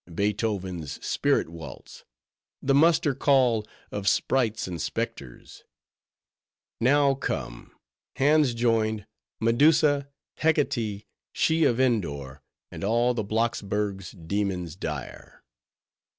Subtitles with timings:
[0.11, 2.05] —Beethoven's Spirit Waltz!
[2.59, 5.63] the muster call of sprites and specters.
[6.79, 7.73] Now come,
[8.15, 9.05] hands joined,
[9.39, 12.41] Medusa, Hecate, she of Endor,
[12.71, 15.43] and all the Blocksberg's, demons dire.